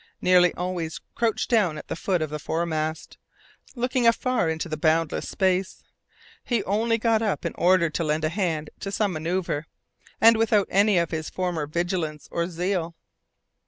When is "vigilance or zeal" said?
11.67-12.95